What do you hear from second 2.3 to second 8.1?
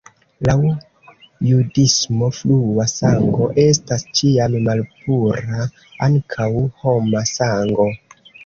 flua sango estas ĉiam malpura, ankaŭ homa sango.